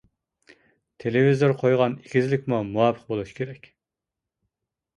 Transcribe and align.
تېلېۋىزور 1.03 1.53
قويغان 1.59 1.99
ئېگىزلىكمۇ 2.01 2.63
مۇۋاپىق 2.73 3.07
بولۇشى 3.13 3.39
كېرەك. 3.43 3.71